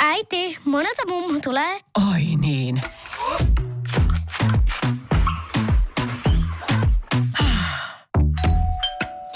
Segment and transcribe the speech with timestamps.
[0.00, 1.80] Äiti, monelta mummu tulee?
[2.12, 2.80] Oi niin.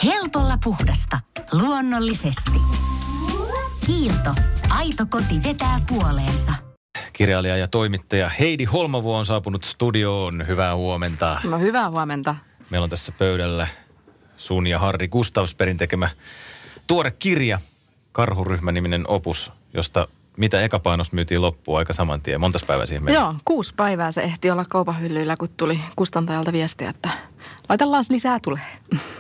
[0.05, 1.21] Helpolla puhdasta.
[1.53, 2.61] Luonnollisesti.
[3.87, 4.35] Kiilto.
[4.69, 6.53] Aito koti vetää puoleensa.
[7.13, 10.47] Kirjailija ja toimittaja Heidi Holmavuo on saapunut studioon.
[10.47, 11.41] Hyvää huomenta.
[11.45, 12.35] No hyvää huomenta.
[12.71, 13.69] Meillä on tässä pöydällä
[14.39, 16.11] sun ja Harri Gustavsperin tekemä
[16.87, 17.61] tuore kirja,
[18.13, 22.41] Karhuryhmä-niminen opus, josta mitä ekapainos myytiin loppuun aika saman tien.
[22.41, 23.15] Montas päivää siihen meni?
[23.15, 27.11] Joo, kuusi päivää se ehti olla kaupan hyllyillä, kun tuli kustantajalta viestiä, että
[27.69, 28.63] laitellaan lisää tulee.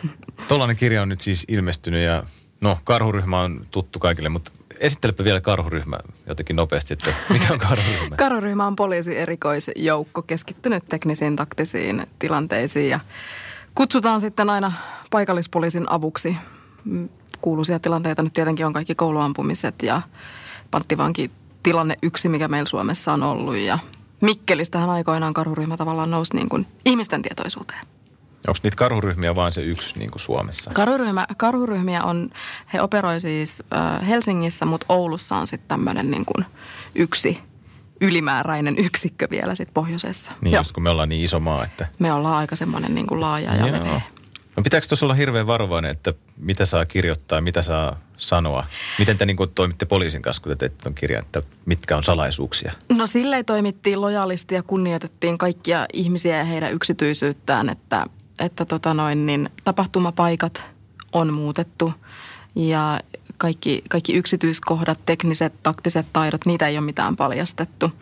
[0.48, 2.22] Tollainen kirja on nyt siis ilmestynyt ja
[2.60, 8.16] no karhuryhmä on tuttu kaikille, mutta esittelepä vielä karhuryhmä jotenkin nopeasti, että mikä on karhuryhmä?
[8.26, 13.00] Karhuryhmä on poliisi erikoisjoukko keskittynyt teknisiin taktisiin tilanteisiin ja
[13.78, 14.72] kutsutaan sitten aina
[15.10, 16.36] paikallispoliisin avuksi.
[16.84, 17.08] Mm,
[17.40, 20.02] Kuuluisia tilanteita nyt tietenkin on kaikki kouluampumiset ja
[20.70, 21.30] panttivanki
[21.62, 23.78] tilanne yksi, mikä meillä Suomessa on ollut ja
[24.20, 27.86] Mikkelistähän aikoinaan karhuryhmä tavallaan nousi niin kuin ihmisten tietoisuuteen.
[28.48, 30.70] Onko niitä karhuryhmiä vain se yksi niin kuin Suomessa?
[30.74, 32.30] Karhuryhmä, karhuryhmiä on,
[32.72, 36.46] he operoi siis äh, Helsingissä, mutta Oulussa on sitten tämmöinen niin kuin
[36.94, 37.38] yksi
[38.00, 40.32] ylimääräinen yksikkö vielä sitten pohjoisessa.
[40.40, 40.60] Niin Joo.
[40.60, 41.86] just kun me ollaan niin iso maa, että...
[41.98, 43.72] Me ollaan aika semmoinen niin kuin laaja ja Joo.
[43.72, 44.00] leveä.
[44.56, 48.66] No pitääkö tuossa olla hirveän varovainen, että mitä saa kirjoittaa, mitä saa sanoa?
[48.98, 52.02] Miten te niin kuin toimitte poliisin kanssa, kun te teitte tuon kirjan, että mitkä on
[52.02, 52.72] salaisuuksia?
[52.88, 58.06] No silleen toimittiin lojaalisti ja kunnioitettiin kaikkia ihmisiä ja heidän yksityisyyttään, että,
[58.40, 60.64] että tota noin, niin tapahtumapaikat
[61.12, 61.92] on muutettu
[62.54, 63.00] ja
[63.38, 67.92] kaikki, kaikki yksityiskohdat, tekniset, taktiset taidot, niitä ei ole mitään paljastettu.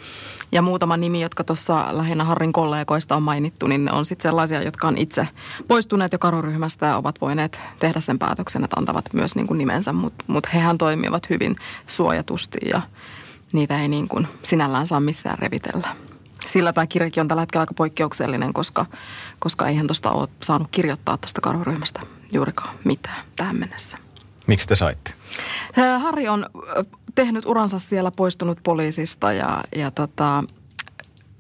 [0.53, 4.89] Ja muutama nimi, jotka tuossa lähinnä Harrin kollegoista on mainittu, niin on sitten sellaisia, jotka
[4.89, 5.29] on itse
[5.69, 9.93] poistuneet jo karuryhmästä ja ovat voineet tehdä sen päätöksen, että antavat myös niin kuin nimensä,
[9.93, 11.57] mutta mut hehän toimivat hyvin
[11.87, 12.81] suojatusti ja
[13.53, 15.97] niitä ei niin kuin sinällään saa missään revitellä.
[16.49, 18.87] Sillä tämä kirjakin on tällä hetkellä aika poikkeuksellinen, koska,
[19.39, 22.01] koska eihän tuosta ole saanut kirjoittaa tuosta karuryhmästä
[22.33, 24.06] juurikaan mitään tähän mennessä.
[24.47, 25.13] Miksi te saitte?
[25.99, 26.47] Harri on
[27.15, 30.45] tehnyt uransa siellä, poistunut poliisista ja, ja tota,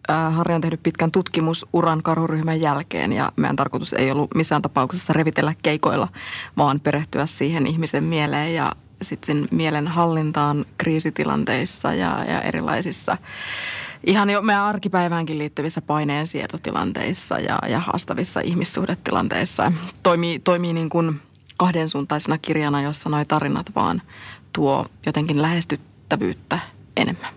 [0.08, 5.54] Harri on tehnyt pitkän tutkimusuran karhuryhmän jälkeen ja meidän tarkoitus ei ollut missään tapauksessa revitellä
[5.62, 6.08] keikoilla,
[6.56, 8.72] vaan perehtyä siihen ihmisen mieleen ja
[9.02, 13.16] sitten mielen hallintaan kriisitilanteissa ja, ja erilaisissa
[14.06, 19.72] ihan jo meidän arkipäiväänkin liittyvissä paineensietotilanteissa ja, ja haastavissa ihmissuhdetilanteissa.
[20.02, 21.20] Toimii, toimii niin kuin
[21.56, 24.02] kahdensuuntaisena kirjana, jossa nuo tarinat vaan
[24.52, 26.58] tuo jotenkin lähestyttävyyttä
[26.96, 27.34] enemmän.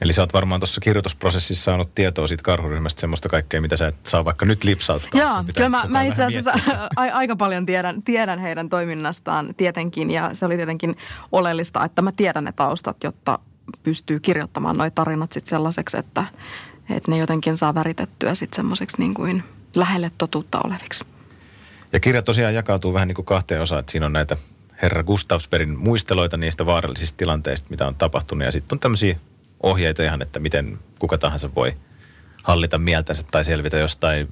[0.00, 4.06] Eli sä oot varmaan tuossa kirjoitusprosessissa saanut tietoa siitä karhuryhmästä semmoista kaikkea, mitä sä et
[4.06, 5.20] saa vaikka nyt lipsauttaa.
[5.20, 6.52] Joo, kyllä mä, mä itse asiassa
[6.96, 10.96] a, aika paljon tiedän, tiedän heidän toiminnastaan tietenkin ja se oli tietenkin
[11.32, 13.38] oleellista, että mä tiedän ne taustat, jotta
[13.82, 16.24] pystyy kirjoittamaan nuo tarinat sitten sellaiseksi, että,
[16.90, 19.44] että ne jotenkin saa väritettyä sitten semmoiseksi niin kuin
[19.76, 21.04] lähelle totuutta oleviksi.
[21.92, 24.36] Ja kirja tosiaan jakautuu vähän niin kuin kahteen osaan, että siinä on näitä
[24.82, 28.44] herra Gustavsperin muisteloita niistä vaarallisista tilanteista, mitä on tapahtunut.
[28.44, 29.16] Ja sitten on tämmöisiä
[29.62, 31.72] ohjeita ihan, että miten kuka tahansa voi
[32.42, 34.28] hallita mieltänsä tai selvitä jostain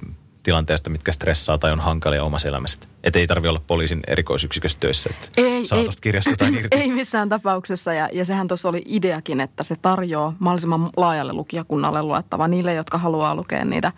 [0.47, 2.79] tilanteesta, mitkä stressaa tai on hankalia omassa elämässä.
[3.03, 5.27] Että ei tarvi olla poliisin erikoisyksikössä töissä, että
[5.63, 6.77] saa tuosta kirjasta jotain irti.
[6.77, 12.03] Ei missään tapauksessa ja, ja sehän tuossa oli ideakin, että se tarjoaa mahdollisimman laajalle lukijakunnalle
[12.03, 13.91] luettava niille, jotka haluaa lukea niitä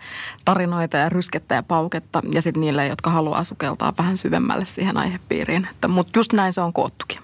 [0.44, 5.68] tarinoita ja ryskettä ja pauketta ja sitten niille, jotka haluaa sukeltaa vähän syvemmälle siihen aihepiiriin.
[5.88, 7.19] Mutta just näin se on koottukin.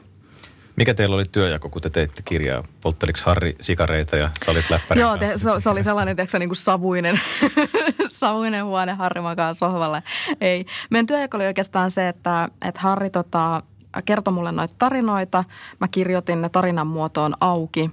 [0.76, 2.64] Mikä teillä oli työjako, kun te teitte kirjaa?
[2.80, 6.48] Poltteliko Harri sikareita ja sä olit läppärin Joo, te, se, se oli sellainen, tiedätkö, niin
[6.48, 7.20] kuin savuinen,
[8.06, 10.02] savuinen huone Harri makaa sohvalle.
[10.40, 10.66] Ei.
[10.90, 13.62] Meidän työjako oli oikeastaan se, että, että Harri tota,
[14.04, 15.44] kertoi mulle noita tarinoita.
[15.80, 17.90] Mä kirjoitin ne tarinan muotoon auki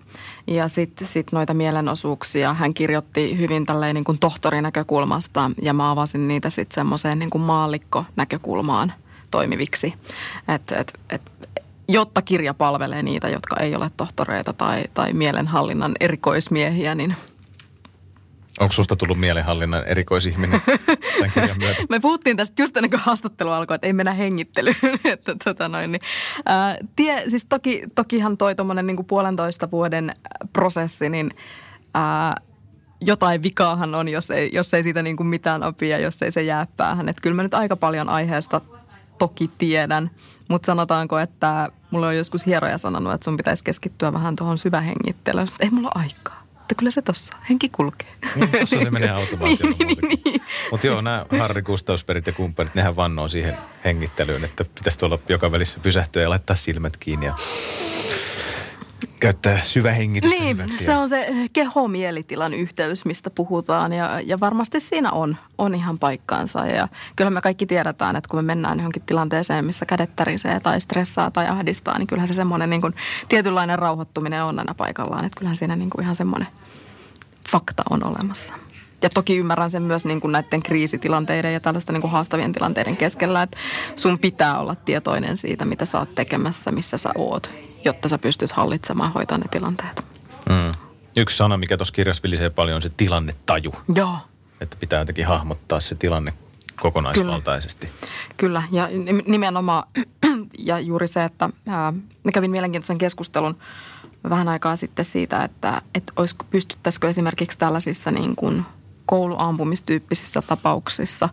[0.47, 6.27] ja sitten sit noita mielenosuuksia hän kirjoitti hyvin tälleen niin kuin tohtorinäkökulmasta ja mä avasin
[6.27, 8.93] niitä sitten semmoiseen niin kuin maallikkonäkökulmaan
[9.31, 9.93] toimiviksi.
[10.47, 11.21] Et, et, et,
[11.87, 17.15] jotta kirja palvelee niitä, jotka ei ole tohtoreita tai, tai mielenhallinnan erikoismiehiä, niin
[18.59, 20.61] Onko susta tullut mielenhallinnan erikoisihminen
[21.15, 21.81] tämän kirjan myötä?
[21.89, 24.75] Me puhuttiin tästä just ennen kuin haastattelu alkoi, että ei mennä hengittelyyn.
[25.13, 26.01] että, tota noin, niin,
[26.45, 30.13] ää, tie, siis toki, tokihan toi tuommoinen niin puolentoista vuoden
[30.53, 31.31] prosessi, niin
[31.93, 32.35] ää,
[33.01, 36.43] jotain vikaahan on, jos ei, jos ei siitä niin kuin mitään opia, jos ei se
[36.43, 37.09] jää päähän.
[37.09, 38.61] Että kyllä mä nyt aika paljon aiheesta
[39.17, 40.11] toki tiedän,
[40.47, 45.47] mutta sanotaanko, että mulla on joskus hieroja sanonut, että sun pitäisi keskittyä vähän tuohon syvähengittelyyn.
[45.59, 46.43] Ei mulla ole aikaa.
[46.61, 48.15] että kyllä se tossa, henki kulkee.
[48.35, 50.41] Mm, Tuossa se menee automaatiolla niin, niin, niin.
[50.71, 55.51] Mutta joo, nämä Harri Gustavsperit ja kumppanit, nehän vannoo siihen hengittelyyn, että pitäisi tuolla joka
[55.51, 57.35] välissä pysähtyä ja laittaa silmät kiinni ja
[59.23, 60.85] käyttää syvähengitystä Niin, hyväksi.
[60.85, 66.65] se on se keho-mielitilan yhteys, mistä puhutaan ja, ja varmasti siinä on, on ihan paikkaansa.
[66.65, 70.81] Ja kyllä me kaikki tiedetään, että kun me mennään johonkin tilanteeseen, missä kädet tärisee tai
[70.81, 72.93] stressaa tai ahdistaa, niin kyllähän se semmoinen niin kuin,
[73.29, 75.25] tietynlainen rauhoittuminen on aina paikallaan.
[75.25, 76.47] Että kyllähän siinä niin kuin ihan semmoinen
[77.49, 78.53] fakta on olemassa.
[79.01, 82.97] Ja toki ymmärrän sen myös niin kuin näiden kriisitilanteiden ja tällaisten niin kuin haastavien tilanteiden
[82.97, 83.57] keskellä, että
[83.95, 87.51] sun pitää olla tietoinen siitä, mitä sä oot tekemässä, missä sä oot,
[87.85, 90.05] jotta sä pystyt hallitsemaan ja hoitamaan ne tilanteet.
[90.49, 90.73] Mm.
[91.17, 93.73] Yksi sana, mikä tuossa kirjassa vilisee paljon, on se tilannetaju.
[93.95, 94.17] Joo,
[94.61, 96.33] Että pitää jotenkin hahmottaa se tilanne
[96.81, 97.91] kokonaisvaltaisesti.
[98.37, 98.63] kyllä.
[98.71, 99.83] Ja nim- nimenomaan,
[100.59, 101.91] ja juuri se, että ää,
[102.23, 103.57] mä kävin mielenkiintoisen keskustelun
[104.29, 108.65] vähän aikaa sitten siitä, että, että olisiko, pystyttäisikö esimerkiksi tällaisissa niin kuin
[109.05, 111.29] kouluampumistyyppisissä tapauksissa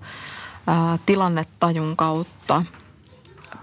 [0.67, 2.63] ää, tilannetajun kautta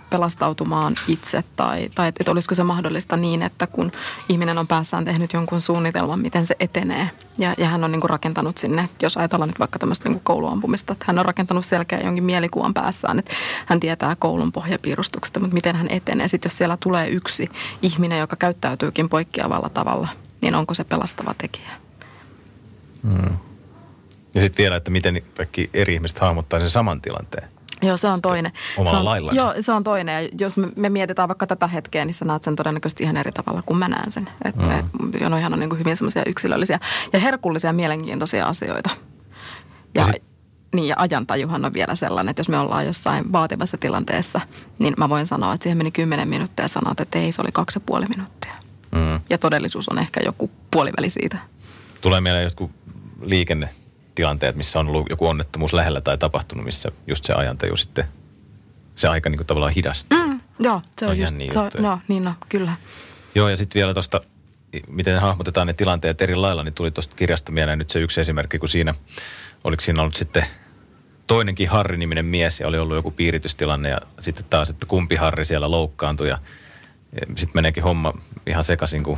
[0.09, 3.92] pelastautumaan itse tai, tai että, että olisiko se mahdollista niin, että kun
[4.30, 8.09] ihminen on päässään tehnyt jonkun suunnitelman, miten se etenee ja, ja hän on niin kuin
[8.09, 12.00] rakentanut sinne, jos ajatellaan nyt vaikka tämmöistä niin kuin kouluampumista, että hän on rakentanut selkeä
[12.00, 13.33] jonkin mielikuvan päässään, että
[13.65, 16.27] hän tietää koulun pohjapiirustuksesta, mutta miten hän etenee.
[16.27, 17.50] Sitten jos siellä tulee yksi
[17.81, 20.07] ihminen, joka käyttäytyykin poikkeavalla tavalla,
[20.42, 21.71] niin onko se pelastava tekijä?
[24.36, 27.56] Ja sitten vielä, että miten kaikki eri ihmiset hahmottaa sen saman tilanteen.
[27.81, 28.51] Joo, se on toinen.
[28.77, 29.41] omalla se on, laillansa.
[29.41, 30.24] Joo, se on toinen.
[30.24, 33.31] Ja jos me, me mietitään vaikka tätä hetkeä, niin sä näet sen todennäköisesti ihan eri
[33.31, 34.29] tavalla kuin mä näen sen.
[34.45, 34.71] Että mm.
[34.71, 34.85] et,
[35.15, 36.79] et, noihan on niin kuin hyvin semmoisia yksilöllisiä
[37.13, 38.89] ja herkullisia mielenkiintoisia asioita.
[39.95, 40.24] Ja, Ja sit-
[40.75, 44.41] niin, ja ajantajuhan on vielä sellainen, että jos me ollaan jossain vaativassa tilanteessa,
[44.80, 47.51] niin mä voin sanoa, että siihen meni kymmenen minuuttia ja sanoa, että ei, se oli
[47.53, 48.53] kaksi ja puoli minuuttia.
[48.91, 49.21] Mm.
[49.30, 51.38] Ja todellisuus on ehkä joku puoliväli siitä.
[52.01, 52.71] Tulee mieleen jotkut
[54.17, 58.05] liikennetilanteet, missä on ollut joku onnettomuus lähellä tai tapahtunut, missä just se ajantaju sitten,
[58.95, 60.17] se aika niin kuin tavallaan hidastuu.
[60.17, 60.39] Mm.
[60.59, 62.71] Joo, se on ihan just, niin se on, no niin no, kyllä.
[63.35, 64.21] Joo, ja sitten vielä tuosta,
[64.87, 68.59] miten hahmotetaan ne tilanteet eri lailla, niin tuli tuosta kirjasta mieleen nyt se yksi esimerkki,
[68.59, 68.93] kun siinä,
[69.63, 70.45] oliko siinä ollut sitten
[71.27, 75.71] toinenkin Harri-niminen mies ja oli ollut joku piiritystilanne ja sitten taas, että kumpi Harri siellä
[75.71, 76.37] loukkaantui ja
[77.25, 78.13] sitten meneekin homma
[78.47, 79.17] ihan sekaisin, kun,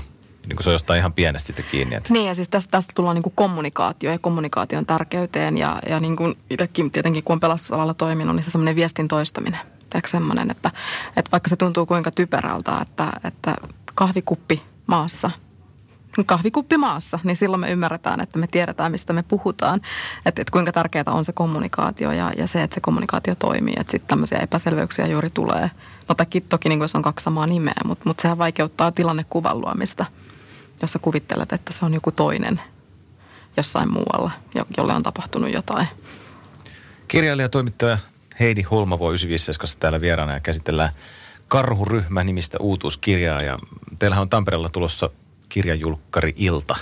[0.50, 1.96] niin kuin se on jostain ihan pienestä sitten kiinni.
[1.96, 6.00] Että, Niin ja siis tästä, tästä tullaan niin kuin kommunikaatio ja kommunikaation tärkeyteen ja, ja
[6.00, 9.60] niin kuin itsekin tietenkin kun on pelastusalalla toiminut, niin se semmoinen viestin toistaminen.
[10.06, 10.72] Semmoinen, että,
[11.18, 13.56] että vaikka se tuntuu kuinka typerältä, että, että
[13.96, 15.32] kahvikuppi maassa,
[16.26, 19.76] kahvikuppi maassa, niin silloin me ymmärretään, että me tiedetään, mistä me puhutaan.
[20.26, 23.74] Että, että kuinka tärkeää on se kommunikaatio ja, ja se, että se kommunikaatio toimii.
[23.78, 25.72] Että sitten tämmöisiä epäselvyyksiä juuri tulee.
[26.10, 29.62] No toki, toki niin kuin jos on kaksi samaa nimeä, mutta, mutta sehän vaikeuttaa tilannekuvan
[29.62, 30.06] luomista
[30.82, 32.62] jos sä kuvittelet, että se on joku toinen
[33.58, 35.88] jossain muualla, jo- jolle on tapahtunut jotain.
[37.08, 37.98] Kirjailija ja toimittaja
[38.40, 40.92] Heidi Holmavo 957 täällä vieraana ja käsitellään
[41.48, 43.60] Karhuryhmä nimistä uutuuskirjaa ja
[44.00, 45.10] teillähän on Tampereella tulossa
[45.50, 46.76] kirjajulkkari Ilta.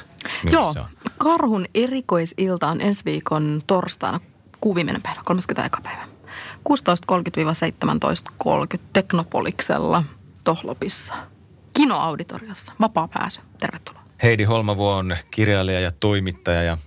[0.43, 1.11] Milloin Joo, on?
[1.17, 4.19] Karhun erikoisilta on ensi viikon torstaina
[4.61, 6.07] kuuvimeinen päivä, 30 päivä.
[6.69, 10.03] 16.30-17.30 Teknopoliksella
[10.45, 11.15] Tohlopissa.
[11.77, 12.73] Kinoauditoriossa.
[12.81, 13.39] Vapaa pääsy.
[13.59, 14.03] Tervetuloa.
[14.23, 16.77] Heidi Holmavo on kirjailija ja toimittaja ja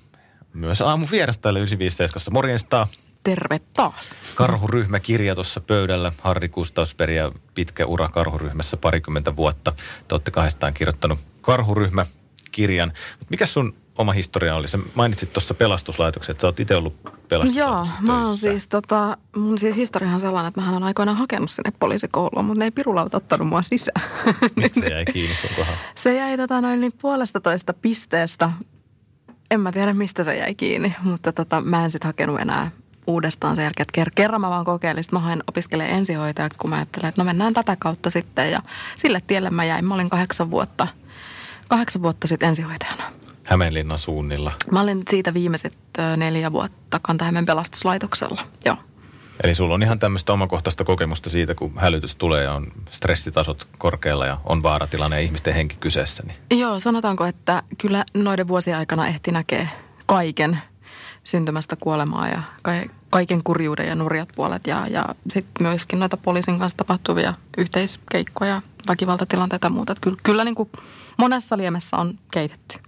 [0.52, 2.34] myös aamu vieras täällä 957.
[2.34, 2.86] Morjesta.
[3.22, 4.16] Terve taas.
[4.34, 6.12] Karhuryhmäkirja tuossa pöydällä.
[6.22, 9.72] Harri Kustavsberg ja pitkä ura karhuryhmässä parikymmentä vuotta.
[10.08, 12.92] Te olette kahdestaan kirjoittanut Karhuryhmäkirjan.
[13.30, 14.68] Mikä sun oma historia oli?
[14.68, 19.16] Sä mainitsit tuossa pelastuslaitoksen, että sä oot itse ollut Joo, pelastuslaitoksessa mä oon siis tota,
[19.36, 22.70] mun siis historiahan on sellainen, että mä on aikoinaan hakenut sinne poliisikouluun, mutta ne ei
[22.70, 24.10] pirulauta ottanut mua sisään.
[24.56, 25.78] Mistä se jäi kiinni sun kohdalla?
[25.94, 28.52] Se jäi tota noin niin puolesta toista pisteestä.
[29.50, 32.70] En mä tiedä, mistä se jäi kiinni, mutta tota, mä en sitten hakenut enää
[33.06, 33.86] uudestaan sen jälkeen.
[33.88, 37.20] että ker- kerran mä vaan kokeilin, sitten mä hain opiskelemaan ensihoitajaksi, kun mä ajattelin, että
[37.20, 38.50] no mennään tätä kautta sitten.
[38.50, 38.62] Ja
[38.96, 39.84] sille tielle mä jäin.
[39.84, 40.86] Mä olin kahdeksan vuotta,
[41.68, 43.12] kahdeksan vuotta sitten ensihoitajana.
[43.44, 44.52] Hämeenlinnan suunnilla.
[44.70, 45.78] Mä olin siitä viimeiset
[46.16, 48.46] neljä vuotta Kantahämeen pelastuslaitoksella.
[48.64, 48.76] Joo.
[49.44, 54.26] Eli sulla on ihan tämmöistä omakohtaista kokemusta siitä, kun hälytys tulee ja on stressitasot korkealla
[54.26, 56.22] ja on vaaratilanne ja ihmisten henki kyseessä.
[56.26, 59.68] Niin Joo, sanotaanko, että kyllä noiden vuosien aikana ehti näkee
[60.06, 60.58] kaiken
[61.24, 64.66] syntymästä kuolemaa ja ka- kaiken kurjuuden ja nurjat puolet.
[64.66, 69.92] Ja, ja sitten myöskin noita poliisin kanssa tapahtuvia yhteiskeikkoja, väkivaltatilanteita ja muuta.
[69.92, 70.70] Että kyllä, kyllä niin kuin
[71.16, 72.78] monessa liemessä on keitetty.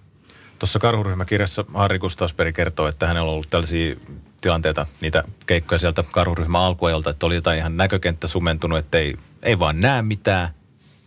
[0.63, 3.97] Tuossa karhuryhmäkirjassa Harri Kustavsberg kertoo, että hänellä on ollut tällaisia
[4.41, 9.59] tilanteita, niitä keikkoja sieltä karhuryhmän alkuajalta, että oli jotain ihan näkökenttä sumentunut, että ei, ei
[9.59, 10.49] vaan näe mitään.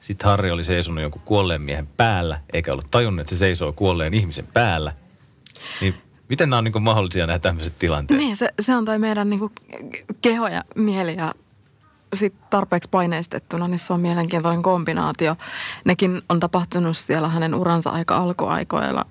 [0.01, 4.13] Sitten Harri oli seisonut jonkun kuolleen miehen päällä, eikä ollut tajunnut, että se seisoo kuolleen
[4.13, 4.93] ihmisen päällä.
[5.81, 5.95] Niin
[6.29, 8.19] miten nämä on niin mahdollisia nämä tämmöiset tilanteet?
[8.19, 9.51] Niin, se, se on toi meidän niin
[10.21, 11.33] keho ja mieli ja
[12.13, 15.35] sit tarpeeksi paineistettuna, niin se on mielenkiintoinen kombinaatio.
[15.85, 19.05] Nekin on tapahtunut siellä hänen uransa aika alkuaikoilla.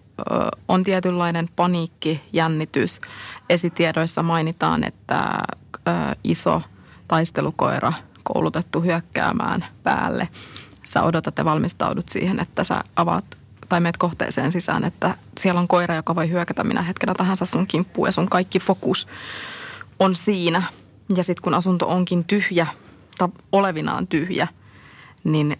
[0.68, 3.00] On tietynlainen paniikki, jännitys.
[3.48, 5.38] Esitiedoissa mainitaan, että
[6.24, 6.62] iso
[7.08, 7.92] taistelukoira
[8.22, 10.28] koulutettu hyökkäämään päälle.
[10.84, 13.24] Sä odotat ja valmistaudut siihen, että sä avaat
[13.68, 17.66] tai meet kohteeseen sisään, että siellä on koira, joka voi hyökätä minä hetkenä tahansa sun
[17.66, 19.08] kimppuun ja sun kaikki fokus
[19.98, 20.62] on siinä.
[21.16, 22.66] Ja sitten kun asunto onkin tyhjä,
[23.18, 24.48] tai olevinaan tyhjä,
[25.24, 25.56] niin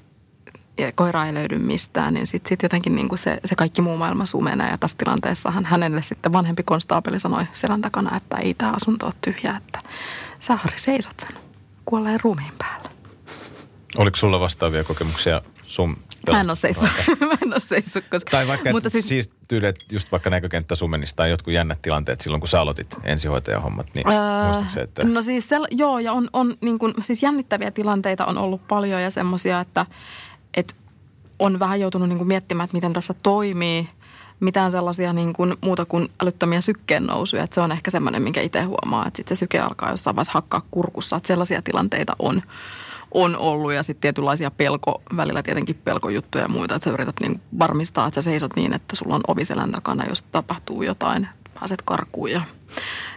[0.79, 3.97] ja koira ei löydy mistään, niin sitten sit jotenkin niin kuin se, se kaikki muu
[3.97, 4.71] maailma sumenee.
[4.71, 9.15] Ja tässä tilanteessahan hänelle sitten vanhempi konstaapeli sanoi selän takana, että ei tämä asunto ole
[9.21, 9.79] tyhjä, että
[10.41, 11.37] sä Harri seisot sen
[11.85, 12.91] kuolleen ruumiin päällä.
[13.97, 15.97] Oliko sulla vastaavia kokemuksia sun
[16.33, 16.91] Mä en ole seissyt,
[17.21, 18.31] mä en ole seissyt koska...
[18.31, 22.21] Tai vaikka, Mutta siis, siis tyyli, että just vaikka näkökenttä sumenista tai jotkut jännät tilanteet
[22.21, 25.05] silloin, kun sä aloitit ensihoitajahommat, niin öö, se, että...
[25.05, 29.03] No siis, sel, joo, ja on, on niin kuin, siis jännittäviä tilanteita on ollut paljon
[29.03, 29.87] ja semmoisia, että,
[30.57, 30.75] että
[31.39, 33.89] on vähän joutunut niin kuin miettimään, että miten tässä toimii.
[34.41, 37.45] Mitään sellaisia niin kuin, muuta kuin älyttömiä sykkeen nousuja.
[37.45, 40.33] Että se on ehkä semmoinen, minkä itse huomaa, että sitten se syke alkaa jossain vaiheessa
[40.33, 41.17] hakkaa kurkussa.
[41.17, 42.43] Että sellaisia tilanteita on
[43.15, 47.41] on ollut ja sitten tietynlaisia pelko, välillä tietenkin pelkojuttuja ja muita, että sä yrität niin
[47.59, 52.31] varmistaa, että sä seisot niin, että sulla on oviselän takana, jos tapahtuu jotain, pääset karkuun
[52.31, 52.43] ja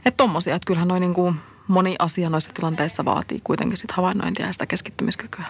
[0.05, 1.35] että tommosia, että kyllähän noin niin kuin
[1.67, 5.45] moni asia noissa tilanteissa vaatii kuitenkin sit havainnointia ja sitä keskittymiskykyä.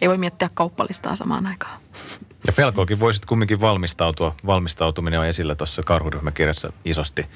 [0.00, 1.80] Ei voi miettiä kauppalistaa samaan aikaan.
[2.46, 4.34] Ja pelkoakin voisit kumminkin valmistautua.
[4.46, 7.26] Valmistautuminen on esillä tuossa karhuryhmäkirjassa isosti.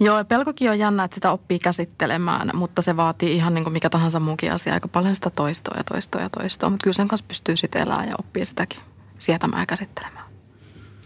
[0.00, 3.90] Joo, pelkokin on jännä, että sitä oppii käsittelemään, mutta se vaatii ihan niin kuin mikä
[3.90, 6.70] tahansa muukin asia aika paljon sitä toistoa ja toistoa ja toistoa.
[6.70, 8.80] Mutta kyllä sen kanssa pystyy sitten elämään ja oppii sitäkin
[9.18, 10.24] sietämään ja käsittelemään.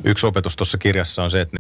[0.05, 1.57] Yksi opetus tuossa kirjassa on se, että...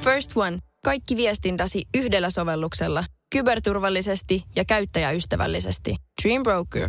[0.00, 0.58] First One.
[0.84, 3.04] Kaikki viestintäsi yhdellä sovelluksella.
[3.32, 5.96] Kyberturvallisesti ja käyttäjäystävällisesti.
[6.22, 6.88] Dream Broker.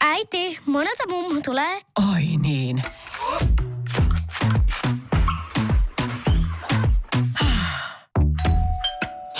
[0.00, 1.80] Äiti, monelta mummu tulee?
[2.12, 2.82] Oi niin.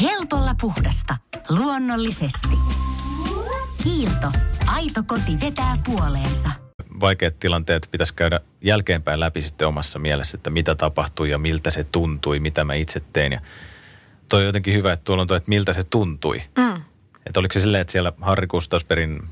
[0.01, 1.17] Helpolla puhdasta.
[1.49, 2.49] Luonnollisesti.
[3.83, 4.33] Kiilto.
[4.67, 6.70] Aito koti vetää puoleensa.
[7.01, 11.85] Vaikeat tilanteet pitäisi käydä jälkeenpäin läpi sitten omassa mielessä, että mitä tapahtui ja miltä se
[11.85, 13.33] tuntui, mitä mä itse tein.
[13.33, 13.41] Ja
[14.29, 16.43] toi on jotenkin hyvä, että tuolla on toi, että miltä se tuntui.
[16.59, 16.83] Mm.
[17.27, 19.23] Että oliko se silleen, että siellä Harri Kustasperin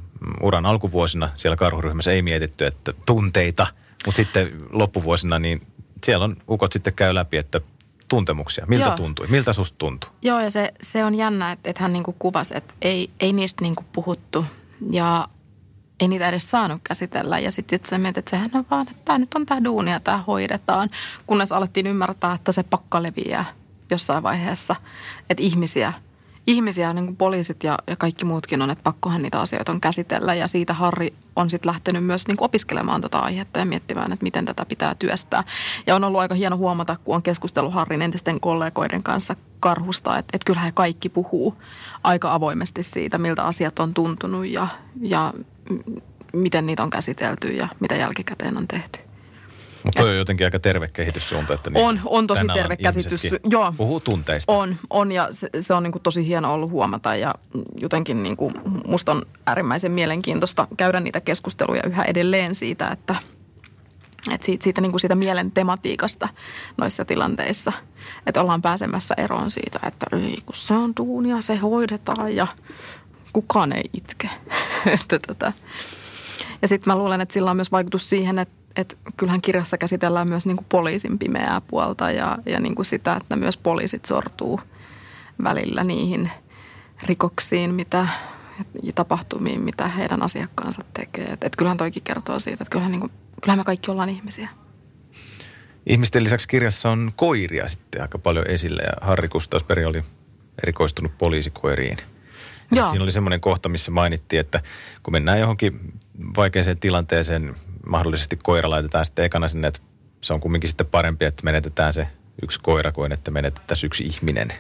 [0.42, 3.66] uran alkuvuosina siellä karhuryhmässä ei mietitty, että tunteita,
[4.06, 5.66] mutta sitten loppuvuosina niin
[6.04, 7.60] siellä on ukot sitten käy läpi, että
[8.08, 8.66] tuntemuksia.
[8.66, 8.96] Miltä Joo.
[8.96, 9.26] tuntui?
[9.26, 10.10] Miltä susta tuntui?
[10.22, 13.62] Joo, ja se, se on jännä, että, että hän niinku kuvasi, että ei, ei niistä
[13.62, 14.44] niinku puhuttu
[14.90, 15.28] ja
[16.00, 17.38] ei niitä edes saanut käsitellä.
[17.38, 19.90] Ja sitten sit se mietit, että sehän on vaan, että tämä nyt on tämä duuni
[19.90, 20.90] ja tämä hoidetaan.
[21.26, 23.45] Kunnes alettiin ymmärtää, että se pakka leviää
[23.90, 24.76] jossain vaiheessa.
[25.31, 25.93] Että ihmisiä–
[26.49, 30.35] ihmisiä, niin kuin poliisit ja, ja kaikki muutkin on, että pakkohan niitä asioita on käsitellä.
[30.35, 34.23] Ja siitä Harri on sitten lähtenyt myös niin kuin opiskelemaan tätä aihetta ja miettimään, että
[34.23, 35.45] miten tätä pitää työstää.
[35.87, 40.31] Ja on ollut aika hieno huomata, kun on keskustellut Harrin entisten kollegoiden kanssa karhusta, että,
[40.37, 41.55] että kyllähän kaikki puhuu
[42.02, 44.69] aika avoimesti siitä, miltä asiat on tuntunut ja,
[45.00, 45.33] ja
[46.32, 49.00] miten niitä on käsitelty ja mitä jälkikäteen on tehty.
[49.84, 51.54] Mutta toi on jotenkin aika terve kehityssuunta.
[51.54, 53.22] Että niin on, on tosi terve käsitys.
[53.50, 54.52] Joo, puhuu tunteista.
[54.52, 57.34] On, on ja se, se on niin kuin tosi hieno ollut huomata ja
[57.76, 58.54] jotenkin niin kuin
[58.87, 63.16] musta on äärimmäisen mielenkiintoista käydä niitä keskusteluja yhä edelleen siitä, että,
[64.30, 66.28] että siitä, siitä, niin kuin siitä mielen tematiikasta
[66.76, 67.72] noissa tilanteissa.
[68.26, 72.46] Että ollaan pääsemässä eroon siitä, että ei kun se on duunia, se hoidetaan ja
[73.32, 74.30] kukaan ei itke.
[75.00, 75.52] että tota.
[76.62, 80.28] Ja sitten mä luulen, että sillä on myös vaikutus siihen, että että kyllähän kirjassa käsitellään
[80.28, 84.61] myös niin kuin poliisin pimeää puolta ja, ja niin kuin sitä, että myös poliisit sortuu
[85.42, 86.30] välillä niihin
[87.02, 88.06] rikoksiin, mitä
[88.82, 91.25] ja tapahtumiin, mitä heidän asiakkaansa tekee.
[91.25, 94.49] Et, et kyllähän toikin kertoo siitä, että kyllähän, niin kuin, kyllähän me kaikki ollaan ihmisiä.
[95.87, 100.02] Ihmisten lisäksi kirjassa on koiria sitten aika paljon esillä ja Harri Kustasperi oli
[100.62, 101.97] erikoistunut poliisikoiriin.
[102.75, 104.62] Ja siinä oli semmoinen kohta, missä mainittiin, että
[105.02, 105.92] kun mennään johonkin
[106.37, 107.54] vaikeaseen tilanteeseen,
[107.87, 109.80] mahdollisesti koira laitetaan sitten ekana sinne, että
[110.20, 112.08] se on kumminkin sitten parempi, että menetetään se
[112.42, 114.52] yksi koira kuin että menetettäisiin yksi ihminen.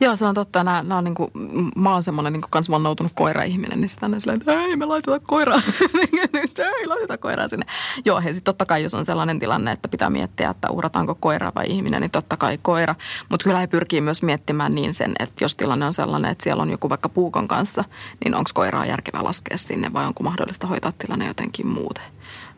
[0.00, 0.64] Joo, se on totta.
[0.64, 1.30] Nää, nää on niinku,
[1.76, 5.20] mä oon semmoinen niinku kans vannoutunut koira-ihminen, niin sitä on silleen, että ei me laiteta
[5.20, 5.60] koiraa.
[6.32, 7.66] Nyt ei laiteta koiraa sinne.
[8.04, 11.52] Joo, ja sitten totta kai, jos on sellainen tilanne, että pitää miettiä, että uhrataanko koira
[11.54, 12.94] vai ihminen, niin totta kai koira.
[13.28, 16.62] Mutta kyllä he pyrkii myös miettimään niin sen, että jos tilanne on sellainen, että siellä
[16.62, 17.84] on joku vaikka puukon kanssa,
[18.24, 22.04] niin onko koiraa järkevää laskea sinne vai onko mahdollista hoitaa tilanne jotenkin muuten.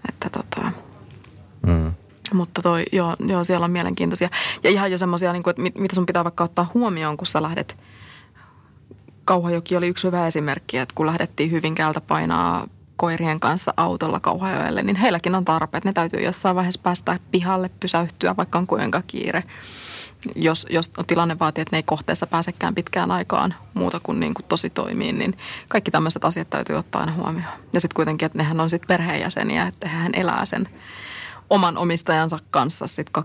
[0.08, 0.72] Että tota,
[1.66, 1.92] Mm.
[2.34, 4.28] Mutta toi, joo, joo, siellä on mielenkiintoisia.
[4.64, 7.42] Ja ihan jo semmoisia, niin että mit, mitä sun pitää vaikka ottaa huomioon, kun sä
[7.42, 7.76] lähdet.
[9.24, 12.66] Kauhajoki oli yksi hyvä esimerkki, että kun lähdettiin Hyvinkäältä painaa
[12.96, 15.84] koirien kanssa autolla Kauhajoelle, niin heilläkin on tarpeet.
[15.84, 19.44] Ne täytyy jossain vaiheessa päästä pihalle, pysäyttyä, vaikka on kuinka kiire.
[20.36, 24.46] Jos, jos tilanne vaatii, että ne ei kohteessa pääsekään pitkään aikaan muuta kuin, niin kuin
[24.46, 27.52] tosi toimii, niin kaikki tämmöiset asiat täytyy ottaa aina huomioon.
[27.72, 30.68] Ja sitten kuitenkin, että nehän on sitten perheenjäseniä, että hän elää sen
[31.50, 33.24] oman omistajansa kanssa sitten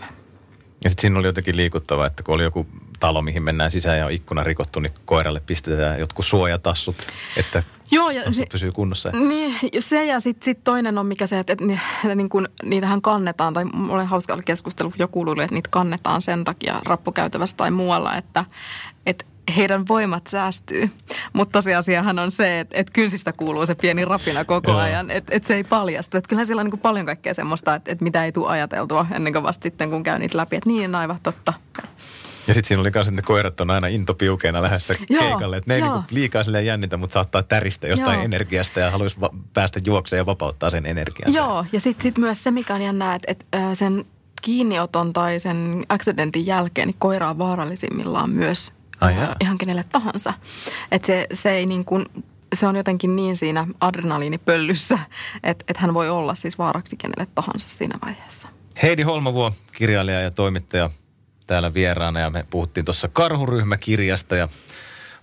[0.00, 0.04] 24-7.
[0.84, 2.66] Ja sitten siinä oli jotenkin liikuttava, että kun oli joku
[3.00, 8.10] talo, mihin mennään sisään ja on ikkuna rikottu, niin koiralle pistetään jotkut suojatassut, että Joo,
[8.10, 9.10] ja tassut pysyy kunnossa.
[9.10, 11.78] Niin, se ja sitten sit toinen on mikä se, että, että ni,
[12.14, 16.80] niin kun, niitähän kannetaan, tai oli hauska keskustelu, joku luuli, että niitä kannetaan sen takia
[16.86, 18.44] rappukäytävässä tai muualla, että
[19.56, 20.90] heidän voimat säästyy.
[21.32, 24.80] Mutta tosiasiahan on se, että, että kynsistä kuuluu se pieni rapina koko Joo.
[24.80, 26.16] ajan, että, että se ei paljastu.
[26.16, 29.32] Että kyllähän siellä on niin paljon kaikkea semmoista, että, että mitä ei tule ajateltua ennen
[29.32, 30.56] kuin vasta sitten, kun käy niitä läpi.
[30.56, 31.52] Että niin, aivan totta.
[32.48, 35.56] Ja sitten siinä oli myös, että ne koirat on aina intopiukeina lähdössä Joo, keikalle.
[35.56, 35.92] Että ne ei joo.
[35.92, 38.24] niinku liikaa silleen jännitä, mutta saattaa täristä jostain Joo.
[38.24, 41.40] energiasta ja haluaisi va- päästä juokseen ja vapauttaa sen energiansa.
[41.40, 44.04] Joo, ja sitten sit myös se, mikä on jännää, että, ää, sen
[44.42, 50.34] kiinnioton tai sen accidentin jälkeen niin koira on vaarallisimmillaan myös Ai ihan kenelle tahansa.
[50.90, 52.06] Että se, se ei niin kuin,
[52.54, 54.98] se on jotenkin niin siinä adrenaliinipöllyssä,
[55.42, 58.48] että, että hän voi olla siis vaaraksi kenelle tahansa siinä vaiheessa.
[58.82, 60.90] Heidi Holmavuo, kirjailija ja toimittaja
[61.46, 64.48] täällä vieraana ja me puhuttiin tuossa karhuryhmäkirjasta ja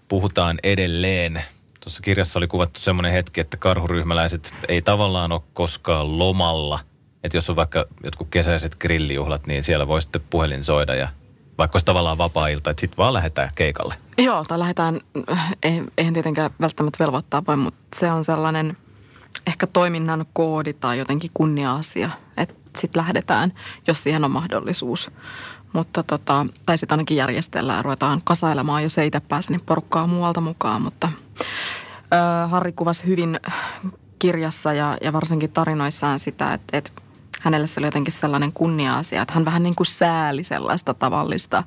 [0.08, 1.44] puhutaan edelleen.
[1.80, 6.80] Tuossa kirjassa oli kuvattu semmoinen hetki, että karhuryhmäläiset ei tavallaan ole koskaan lomalla.
[7.24, 11.08] Että jos on vaikka jotkut kesäiset grillijuhlat, niin siellä voi sitten puhelin soida ja
[11.58, 13.96] vaikka olisi tavallaan vapaa-ilta, että sitten vaan lähdetään keikalle.
[14.18, 15.02] Joo, tai lähdetään,
[15.64, 18.78] ei, eihän tietenkään välttämättä velvoittaa voi, mutta se on sellainen
[19.48, 23.54] ehkä toiminnan koodi tai jotenkin kunnia-asia, että sitten lähdetään,
[23.88, 25.12] jos siihen on mahdollisuus.
[25.74, 30.42] Mutta tota, tai sitten ainakin järjestellään ruvetaan kasailemaan, jos ei itse pääse, niin porukkaa muualta
[30.42, 30.82] mukaan.
[30.82, 31.10] Mutta
[32.14, 33.40] ö, Harri kuvasi hyvin
[34.20, 36.92] kirjassa ja, ja varsinkin tarinoissaan sitä, että, että
[37.44, 41.64] hänelle se oli jotenkin sellainen kunnia-asia, että hän vähän niin kuin sääli sellaista tavallista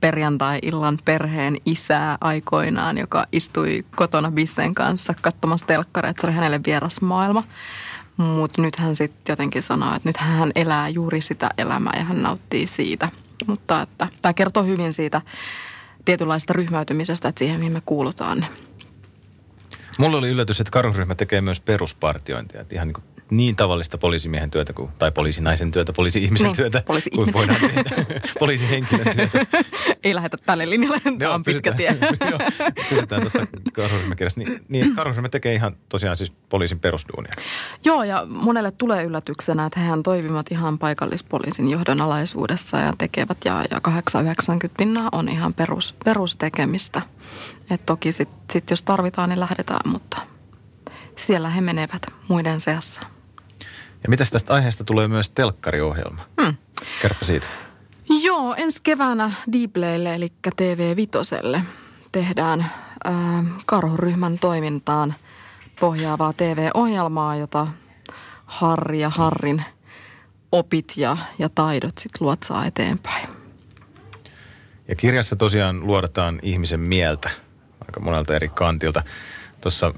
[0.00, 6.20] perjantai-illan perheen isää aikoinaan, joka istui kotona bissen kanssa katsomassa telkkareita.
[6.20, 7.44] Se oli hänelle vieras maailma.
[8.16, 12.22] Mutta nyt hän sitten jotenkin sanoo, että nyt hän elää juuri sitä elämää ja hän
[12.22, 13.08] nauttii siitä.
[13.46, 15.20] Mutta että tämä kertoo hyvin siitä
[16.04, 18.46] tietynlaista ryhmäytymisestä, että siihen mihin me kuulutaan.
[19.98, 22.60] Mulla oli yllätys, että karhuryhmä tekee myös peruspartiointia.
[22.60, 27.32] Että ihan niin, niin tavallista poliisimiehen työtä kuin, tai poliisinaisen työtä, poliisi-ihmisen Niin, työtä poliisi-ihminen.
[27.32, 28.04] kuin voidaan tehdä.
[28.38, 29.46] Poliisihenkilön työtä.
[30.04, 31.96] Ei lähetä tälle linjalle, tämä on pitkä tie.
[32.30, 32.38] Joo,
[32.90, 34.40] pysytään tuossa karhuryhmäkirjassa.
[34.40, 37.32] Niin, niin karhuryhmä tekee ihan tosiaan siis poliisin perusduunia.
[37.84, 43.64] Joo, ja monelle tulee yllätyksenä, että hehän toimivat ihan paikallispoliisin johdon alaisuudessa ja tekevät, ja,
[43.70, 47.02] ja 890 pinnaa on ihan perus, perustekemistä.
[47.70, 50.20] Et toki sitten sit jos tarvitaan, niin lähdetään, mutta
[51.16, 53.00] siellä he menevät muiden seassa.
[54.02, 56.22] Ja mitäs tästä aiheesta tulee myös telkkariohjelma?
[56.42, 56.56] Hmm.
[57.02, 57.46] Kerropa siitä.
[58.22, 61.62] Joo, ensi keväänä Deeplaylle, eli TV Vitoselle,
[62.12, 62.70] tehdään
[63.04, 65.14] ää, karhuryhmän toimintaan
[65.80, 67.66] pohjaavaa TV-ohjelmaa, jota
[68.46, 69.64] Harri ja Harrin
[70.52, 73.28] opit ja, ja taidot sitten luotsaa eteenpäin.
[74.88, 77.30] Ja kirjassa tosiaan luodataan ihmisen mieltä
[77.80, 79.02] aika monelta eri kantilta.
[79.60, 79.94] Tuossa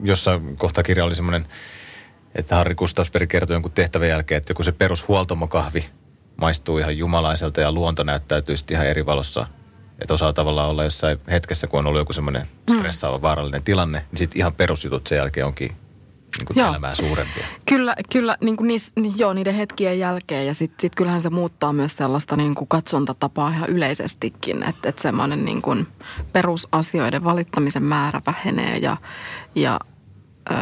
[0.00, 1.46] jossain kohtaa kirja oli semmoinen,
[2.34, 5.84] että Harri Kustavsberg kertoi jonkun tehtävän jälkeen, että joku se perushuoltomokahvi
[6.36, 9.46] maistuu ihan jumalaiselta ja luonto näyttäytyy sitten ihan eri valossa.
[9.98, 14.18] Että osaa tavallaan olla jossain hetkessä, kun on ollut joku semmoinen stressaava, vaarallinen tilanne, niin
[14.18, 15.72] sitten ihan perusjutut sen jälkeen onkin
[16.38, 16.68] niin kuin Joo.
[16.68, 17.46] elämää suurempia.
[17.66, 21.30] Kyllä, kyllä niin kuin niis, niin, joo, niiden hetkien jälkeen ja sitten sit kyllähän se
[21.30, 25.86] muuttaa myös sellaista niin kuin katsontatapaa ihan yleisestikin, että et semmoinen niin kuin
[26.32, 28.96] perusasioiden valittamisen määrä vähenee ja,
[29.54, 29.80] ja
[30.50, 30.54] ö,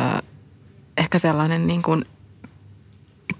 [1.00, 2.04] ehkä sellainen niin kuin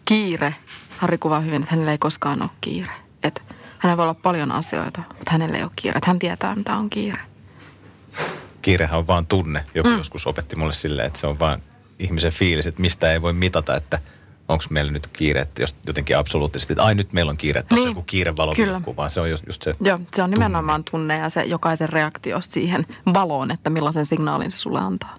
[0.05, 0.55] kiire,
[0.99, 2.93] Harri kuvaa hyvin, että hänellä ei koskaan ole kiire.
[3.23, 3.41] Että
[3.79, 5.99] hänellä voi olla paljon asioita, mutta hänellä ei ole kiire.
[5.99, 7.19] Että hän tietää, mitä on kiire.
[8.63, 9.65] Kiirehän on vaan tunne.
[9.75, 9.99] Joku mm.
[9.99, 11.63] joskus opetti mulle silleen, että se on vaan
[11.99, 13.99] ihmisen fiilis, että mistä ei voi mitata, että
[14.49, 17.85] onko meillä nyt kiire, että jos jotenkin absoluuttisesti, että ai nyt meillä on kiire, tuossa
[17.85, 19.75] Niin, joku kiire vaan se on just, just se.
[19.81, 24.57] Joo, se on nimenomaan tunne ja se jokaisen reaktio siihen valoon, että millaisen signaalin se
[24.57, 25.17] sulle antaa.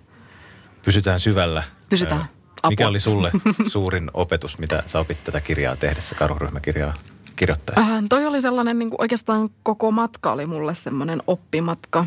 [0.85, 1.63] Pysytään syvällä.
[1.89, 2.21] Pysytään.
[2.21, 2.89] Ö, Mikä Apua.
[2.89, 3.31] oli sulle
[3.67, 6.93] suurin opetus, mitä sä opit tätä kirjaa tehdessä, karhuryhmäkirjaa
[7.35, 7.93] kirjoittaessa?
[7.93, 12.05] Äh, toi oli sellainen, niin kuin oikeastaan koko matka oli mulle semmoinen oppimatka.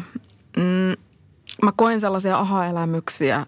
[0.57, 0.97] Mm,
[1.63, 3.47] mä koin sellaisia aha-elämyksiä,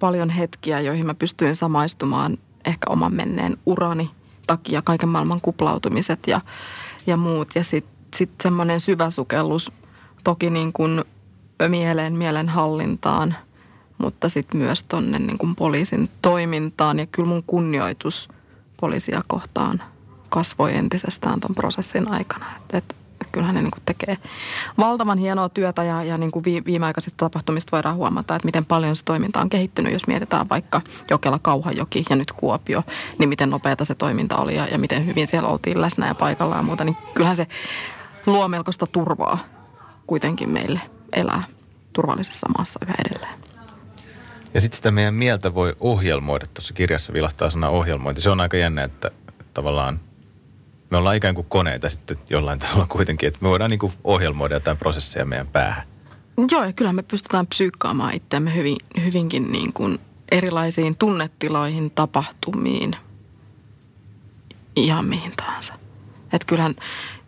[0.00, 4.10] paljon hetkiä, joihin mä pystyin samaistumaan ehkä oman menneen urani
[4.46, 6.40] takia, kaiken maailman kuplautumiset ja,
[7.06, 7.48] ja muut.
[7.54, 9.72] Ja sitten sit semmoinen syvä sukellus
[10.24, 11.04] toki niin kuin
[11.68, 13.36] mieleen, mielen hallintaan,
[13.98, 16.98] mutta sitten myös tonne niin poliisin toimintaan.
[16.98, 18.28] Ja kyllä mun kunnioitus
[18.80, 19.82] poliisia kohtaan
[20.28, 22.46] kasvoi entisestään ton prosessin aikana.
[22.56, 22.96] Et, et
[23.32, 24.18] kyllähän ne niin kuin tekee
[24.78, 28.96] valtavan hienoa työtä ja, ja niin kuin vi, viimeaikaisista tapahtumista voidaan huomata, että miten paljon
[28.96, 30.80] se toiminta on kehittynyt, jos mietitään vaikka
[31.10, 32.82] Jokela, Kauhajoki ja nyt Kuopio,
[33.18, 36.56] niin miten nopeata se toiminta oli ja, ja miten hyvin siellä oltiin läsnä ja paikalla
[36.56, 37.46] ja muuta, niin kyllähän se
[38.26, 39.38] luo melkoista turvaa
[40.06, 40.80] kuitenkin meille
[41.12, 41.42] elää
[41.92, 43.47] turvallisessa maassa yhä edelleen.
[44.58, 46.46] Ja sitten sitä meidän mieltä voi ohjelmoida.
[46.54, 48.20] Tuossa kirjassa vilahtaa sana ohjelmointi.
[48.20, 49.10] Se on aika jännä, että
[49.54, 50.00] tavallaan
[50.90, 54.54] me ollaan ikään kuin koneita sitten jollain tasolla kuitenkin, että me voidaan niin kuin ohjelmoida
[54.54, 55.86] jotain prosesseja meidän päähän.
[56.50, 59.98] Joo, ja kyllä me pystytään psyykkaamaan itseämme hyvin, hyvinkin niin kuin
[60.32, 62.96] erilaisiin tunnetiloihin, tapahtumiin,
[64.76, 65.74] ihan mihin tahansa.
[66.32, 66.74] Et kyllähän,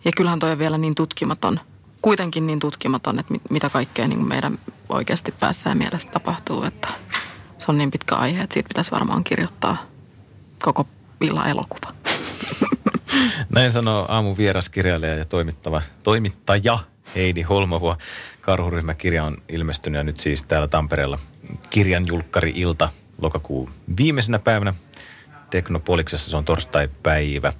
[0.04, 1.60] ja kyllähän toi on vielä niin tutkimaton,
[2.02, 4.58] kuitenkin niin tutkimaton, että mit, mitä kaikkea niin meidän
[4.88, 6.88] oikeasti päässä ja mielessä tapahtuu, että
[7.58, 9.86] se on niin pitkä aihe, että siitä pitäisi varmaan kirjoittaa
[10.62, 10.86] koko
[11.20, 11.94] illan elokuva.
[13.54, 16.78] Näin sanoo aamun vieraskirjailija ja toimittava, toimittaja
[17.14, 17.96] Heidi Holmovuo.
[18.40, 21.18] Karhuryhmäkirja on ilmestynyt ja nyt siis täällä Tampereella
[21.70, 22.88] kirjan julkkari-ilta
[23.20, 24.74] lokakuun viimeisenä päivänä.
[25.50, 27.52] Teknopoliksessa se on torstai-päivä.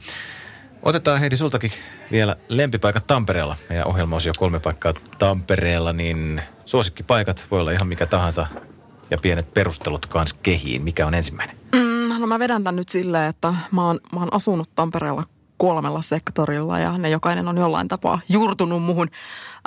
[0.82, 1.70] Otetaan Heidi sultakin
[2.10, 3.56] vielä lempipaikat Tampereella.
[3.68, 8.46] Meidän ohjelma on jo kolme paikkaa Tampereella, niin suosikkipaikat voi olla ihan mikä tahansa
[9.10, 10.82] ja pienet perustelut kans kehiin.
[10.82, 11.56] Mikä on ensimmäinen?
[11.74, 15.24] Mm, no mä vedän tän nyt silleen, että mä oon, mä oon asunut Tampereella
[15.56, 19.08] kolmella sektorilla ja ne jokainen on jollain tapaa juurtunut muhun.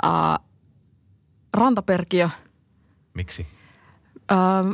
[0.02, 0.38] Ää,
[1.56, 2.28] rantaperkiö.
[3.14, 3.46] Miksi?
[4.28, 4.64] Ää,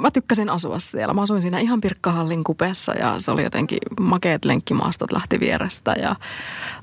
[0.00, 1.14] mä tykkäsin asua siellä.
[1.14, 6.16] Mä asuin siinä ihan Pirkkahallin kupeessa ja se oli jotenkin makeet lenkkimaastot lähti vierestä ja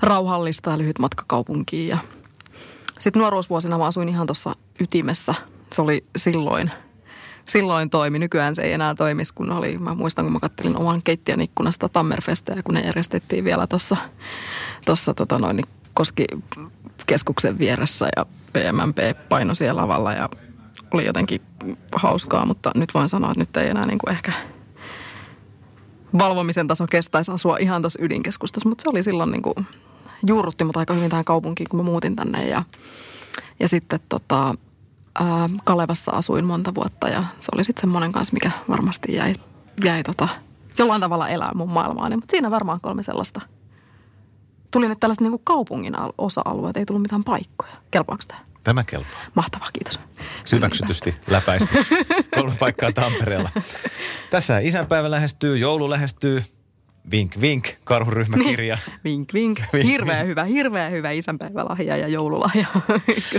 [0.02, 1.88] rauhallista ja lyhyt matka kaupunkiin.
[1.88, 1.98] Ja
[3.00, 5.36] sitten nuoruusvuosina mä asuin ihan tuossa ytimessä.
[5.74, 6.72] Se oli silloin
[7.46, 8.20] silloin toimi.
[8.20, 11.90] Nykyään se ei enää toimisi, kun oli, mä muistan, kun mä kattelin oman keittiön ikkunasta
[11.90, 13.98] Tammerfesteä, kun ne järjestettiin vielä tuossa
[14.86, 18.98] tossa, tota noin, niin Koski-keskuksen vieressä ja PMMP
[19.30, 20.30] paino siellä lavalla ja
[20.96, 21.42] oli jotenkin
[21.96, 24.32] hauskaa, mutta nyt voin sanoa, että nyt ei enää niin kuin ehkä
[26.20, 29.56] valvomisen taso kestäisi asua ihan tuossa ydinkeskustassa, mutta se oli silloin niin kuin,
[30.28, 32.64] juurrutti mut aika hyvin tähän kaupunkiin, kun mä muutin tänne ja,
[33.60, 34.56] ja sitten tota,
[35.20, 39.34] ää, Kalevassa asuin monta vuotta ja se oli sitten semmoinen kanssa, mikä varmasti jäi,
[39.84, 40.28] jäi tota,
[40.80, 42.16] jollain tavalla elää mun maailmaani.
[42.16, 43.42] Mutta siinä varmaan kolme sellaista.
[44.72, 47.72] Tuli nyt tällaiset niin kaupungin al- osa-alueet, ei tullut mitään paikkoja.
[47.92, 48.40] Kelpaako tämä?
[48.66, 49.22] Tämä kelpaa.
[49.36, 50.00] Mahtavaa, kiitos.
[50.46, 51.68] Syväksytysti läpäistä.
[52.36, 53.50] Kolme paikkaa Tampereella.
[54.30, 56.44] Tässä isänpäivä lähestyy, joulu lähestyy.
[57.12, 58.78] Vink, vink, karhuryhmäkirja.
[59.04, 59.60] Vink, vink.
[59.74, 62.68] Vink, Hirveä hyvä, hirveä hyvä isänpäivälahja ja joululahja.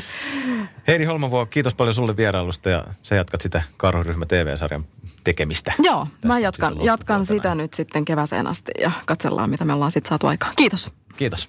[0.89, 4.85] Heidi Holmavuo, kiitos paljon sulle vierailusta ja sä jatkat sitä Karhuryhmä TV-sarjan
[5.25, 5.73] tekemistä.
[5.79, 9.93] Joo, Tässä mä jatkan, jatkan sitä nyt sitten keväseen asti ja katsellaan, mitä me ollaan
[9.93, 10.53] sitten saatu aikaan.
[10.57, 10.91] Kiitos.
[11.17, 11.49] Kiitos.